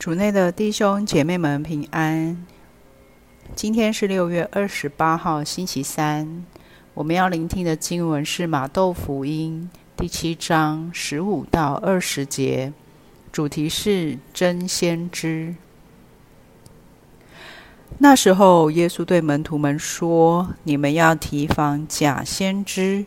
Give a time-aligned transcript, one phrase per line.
[0.00, 2.46] 主内的弟兄姐妹们平安。
[3.54, 6.42] 今天是六月二十八号，星期三。
[6.94, 12.72] 我们要聆听的经文是马窦福音第七章十五到二十节，
[13.30, 15.54] 主题是真先知。
[17.98, 23.04] 那时候，耶稣对门徒们说：“你们要提防假先知，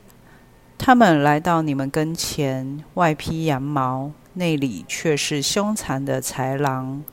[0.78, 7.04] 他们来到你们跟前，外披羊毛。”内里却是凶残的豺狼，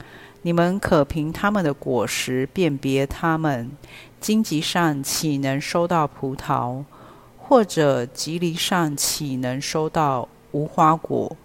[0.42, 3.70] 你们可凭他们的果实辨别他们。
[4.20, 6.84] 荆棘上岂能收到葡萄？
[7.36, 11.36] 或者蒺藜上岂能收到无花果？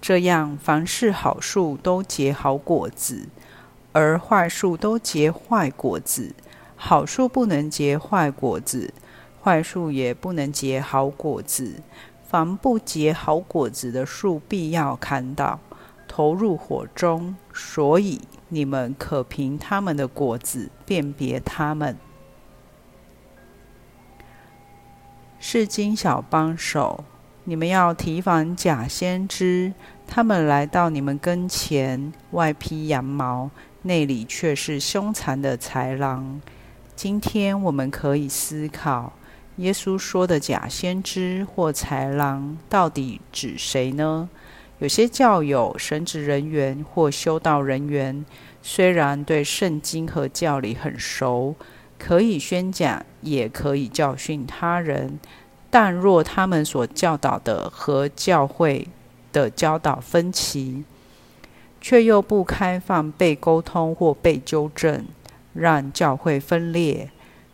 [0.00, 3.28] 这样，凡是好树都结好果子，
[3.92, 6.34] 而坏树都结坏果子。
[6.74, 8.94] 好树不能结坏果子，
[9.42, 11.74] 坏树也不能结好果子。
[12.30, 15.58] 凡不结好果子的树，必要砍倒，
[16.06, 17.34] 投入火中。
[17.52, 21.96] 所以你们可凭他们的果子辨别他们。
[25.40, 27.02] 是金小帮手，
[27.42, 29.72] 你们要提防假先知，
[30.06, 33.50] 他们来到你们跟前，外披羊毛，
[33.82, 36.40] 内里却是凶残的豺狼。
[36.94, 39.14] 今天我们可以思考。
[39.60, 44.30] 耶稣说的假先知或豺狼，到底指谁呢？
[44.78, 48.24] 有些教友、神职人员或修道人员，
[48.62, 51.54] 虽然对圣经和教理很熟，
[51.98, 55.20] 可以宣讲，也可以教训他人，
[55.68, 58.88] 但若他们所教导的和教会
[59.30, 60.84] 的教导分歧，
[61.82, 65.04] 却又不开放被沟通或被纠正，
[65.52, 67.10] 让教会分裂。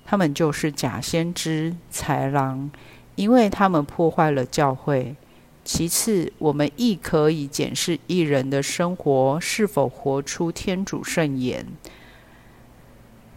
[0.06, 2.70] 他们就是假先知、豺狼，
[3.16, 5.16] 因为他们破坏了教会。
[5.64, 11.66] 其次，我们亦可以检视一人的生活是否活出天主圣言。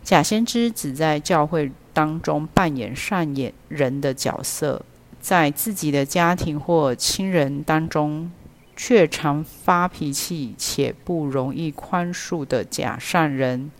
[0.04, 4.86] 假先知只在教会当中扮演善言人的角色，
[5.20, 8.32] 在自己的家庭或亲人当中，
[8.76, 13.72] 却常发脾气且不容易宽恕的假善人。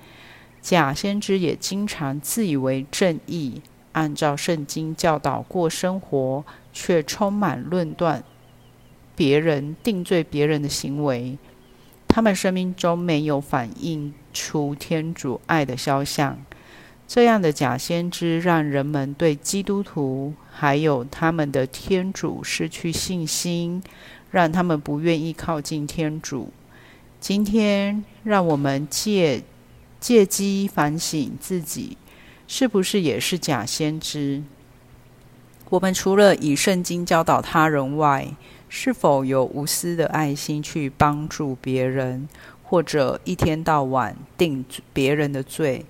[0.62, 3.62] 假先知也经常自以为正义，
[3.94, 6.44] 按照圣经教导过生活，
[6.74, 8.24] 却充满论断
[9.16, 11.38] 别人、定罪别人的行为。
[12.08, 16.38] 他们生命中没有反映出天主爱的肖像。
[17.08, 23.82] 这样的假先知让人们对基督徒还有他们的天主失去信心，
[24.30, 26.52] 让他们不愿意靠近天主。
[27.20, 29.42] 今天，让我们借。
[30.00, 31.98] 借机反省自己，
[32.48, 34.44] 是不是也是假先知？
[35.70, 38.34] 我们除了以圣经教导他人外，
[38.70, 42.28] 是否有无私的爱心去帮助别人，
[42.64, 45.86] 或者一天到晚定别人的罪，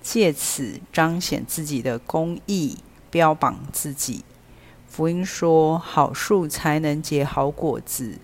[0.00, 2.78] 借此彰显自己的公义，
[3.10, 4.24] 标榜自己？
[4.88, 8.18] 福音说：“好树才能结好果子。”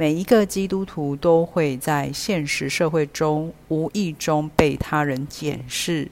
[0.00, 6.08] 每一个基督徒都会在现实社会中无意中被他人检视，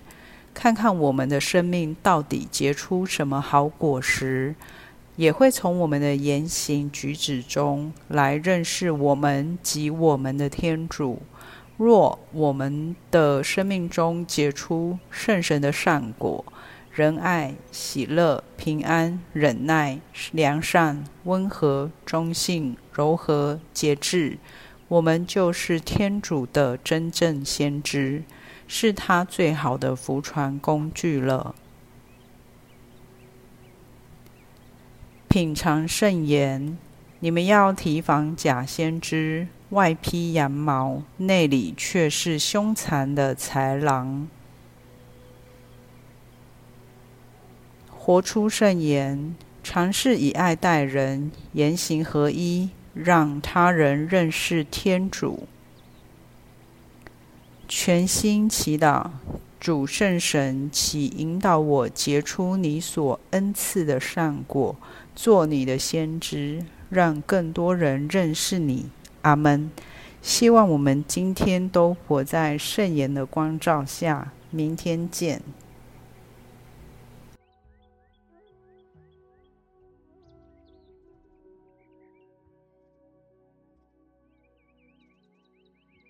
[0.52, 4.56] 看看我们的生命到底结出什么好果实，
[5.14, 11.22] 也会从我们的言行举止中来认识我们及我们的天主。
[11.76, 16.44] 若我们的生命中结出圣神的善果，
[16.96, 20.00] 仁爱、喜乐、平安、忍耐、
[20.32, 24.38] 良善、温和、忠信、柔和、节制，
[24.88, 28.22] 我们就是天主的真正先知，
[28.66, 31.54] 是他最好的福传工具了。
[35.28, 36.78] 品尝圣言，
[37.20, 44.28] 你们要提防假先知，外披羊毛，内里却是凶残的豺狼。
[48.06, 49.34] 活出圣言，
[49.64, 55.48] 尝试以爱待人，言行合一，让他人认识天主。
[57.66, 59.10] 全心祈祷，
[59.58, 64.76] 主圣神，请引导我结出你所恩赐的善果，
[65.16, 68.86] 做你的先知，让更多人认识你。
[69.22, 69.68] 阿门。
[70.22, 74.32] 希望我们今天都活在圣言的光照下。
[74.52, 75.42] 明天见。